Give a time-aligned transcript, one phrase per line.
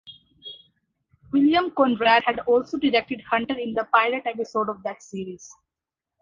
[1.31, 5.47] William Conrad had also directed Hunter in the pilot episode of that series.